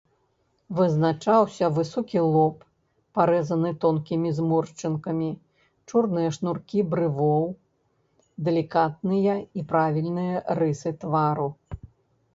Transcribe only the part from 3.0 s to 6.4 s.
парэзаны тонкімі зморшчынкамі, чорныя